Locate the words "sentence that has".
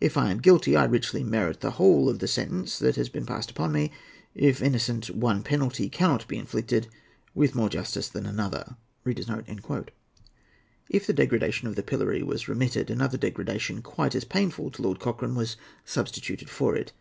2.28-3.08